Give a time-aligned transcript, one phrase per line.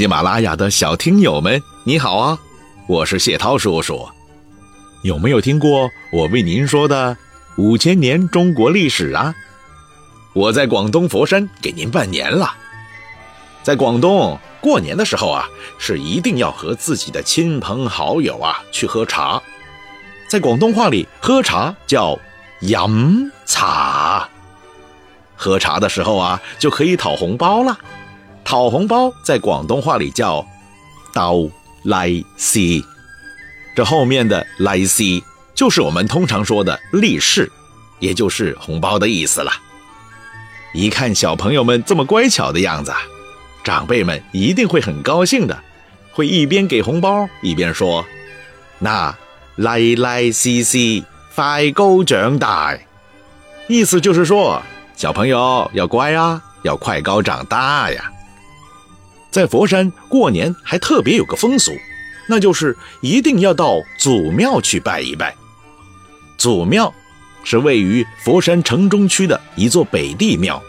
[0.00, 2.38] 喜马拉雅的小听友们，你好啊！
[2.86, 4.08] 我是谢涛叔叔。
[5.02, 7.14] 有没有听过我为您说的
[7.58, 9.34] 五千年中国历史啊？
[10.32, 12.54] 我在广东佛山给您拜年了。
[13.62, 15.46] 在广东过年的时候啊，
[15.76, 19.42] 是一定要和自己的亲朋好友啊去喝茶。
[20.30, 22.18] 在广东话里，喝茶叫
[22.60, 24.26] 饮茶。
[25.36, 27.78] 喝茶的时候啊，就可以讨红包了。
[28.50, 30.44] 讨红包在广东话里叫
[31.14, 31.36] “刀
[31.84, 32.84] 来西”，
[33.76, 35.22] 这后面的“来西”
[35.54, 37.48] 就是我们通常说的利是，
[38.00, 39.52] 也就是红包的意思了。
[40.74, 42.92] 一看小朋友们这么乖巧的样子，
[43.62, 45.56] 长辈们一定会很高兴的，
[46.10, 48.04] 会一边给红包一边说
[48.80, 49.16] ：“那
[49.54, 51.04] 来来西西，
[51.36, 52.76] 快高长大。”
[53.70, 54.60] 意思就是说，
[54.96, 58.10] 小朋友要乖啊，要快高长大呀。
[59.30, 61.72] 在佛山过年还特别有个风俗，
[62.26, 65.34] 那就是一定要到祖庙去拜一拜。
[66.36, 66.92] 祖庙
[67.44, 70.60] 是位于佛山城中区的一座北帝庙，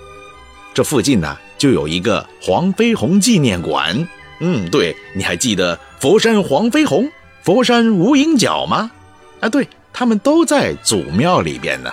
[0.74, 4.08] 这附近呢就有一个黄飞鸿纪念馆。
[4.40, 7.10] 嗯，对，你还记得佛山黄飞鸿、
[7.44, 8.92] 佛山无影脚吗？
[9.40, 11.92] 啊，对，他们都在祖庙里边呢。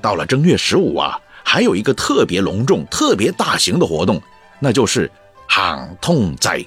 [0.00, 4.22] 到了正月十五啊，还有一个特别隆重、特别大型的活动，
[4.60, 5.10] 那就是。
[5.46, 6.64] 行通斋，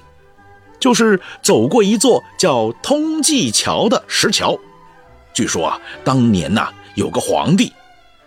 [0.78, 4.58] 就是走过一座叫通济桥的石桥。
[5.32, 7.72] 据说啊，当年呐有个皇帝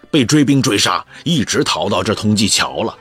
[0.10, 2.96] 被追兵追杀，一直逃到这通济桥了。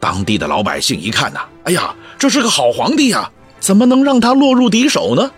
[0.00, 5.30] 当地的老百姓一看呐，哎呀，这是个好皇帝呀，怎么能让他落入敌手呢？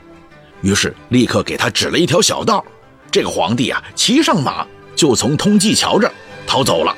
[0.63, 2.65] 于是立刻给他指了一条小道。
[3.11, 6.11] 这个皇帝啊，骑上马就从通济桥这
[6.47, 6.95] 逃走了。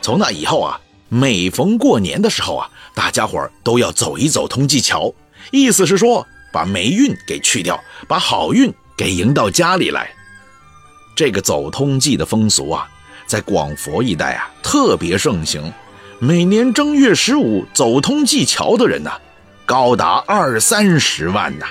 [0.00, 0.80] 从那以后啊。
[1.08, 5.12] 每逢过年的时候啊，大家伙都要走一走通济桥，
[5.50, 10.10] 意思是说把霉运给去掉，把好运给迎到家里来。
[11.16, 12.88] 这个走通济的风俗啊，
[13.26, 15.72] 在广佛一带啊特别盛行。
[16.20, 19.18] 每年正月十五走通济桥的人呐，
[19.64, 21.66] 高达二三十万呐。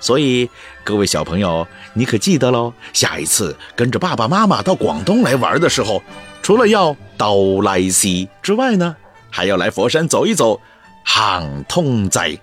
[0.00, 0.48] 所以
[0.82, 2.72] 各位小朋友，你可记得喽？
[2.92, 6.02] 下一次跟着爸爸妈妈到广东来玩的时候。
[6.42, 8.96] 除了要到来西之外呢，
[9.30, 10.58] 还要来佛山走一走，
[11.04, 12.36] 行通在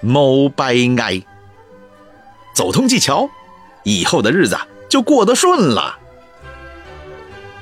[0.00, 1.22] 某拜爱，
[2.52, 3.30] 走通济桥，
[3.84, 4.58] 以后的日子
[4.90, 5.96] 就过得顺了。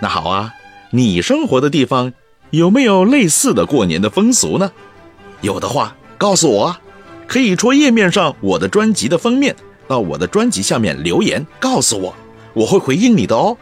[0.01, 0.55] 那好啊，
[0.91, 2.15] 你生活的地方
[2.49, 4.73] 有没有类似的过年的风俗呢？
[5.43, 6.77] 有的话告诉我，
[7.27, 9.55] 可以戳页面上我的专辑的封面，
[9.89, 12.15] 到我的专辑下面留言告诉我，
[12.53, 13.57] 我会回应你的哦。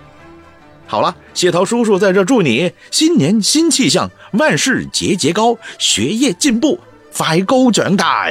[0.87, 6.79] 好了，谢涛叔叔在这祝你新年新气象，万事节节高，学业进步，
[7.11, 8.31] 发高长大。